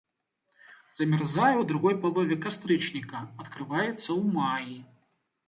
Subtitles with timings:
[0.99, 4.77] Замярзае ў другой палове кастрычніка, адкрываецца ў маі.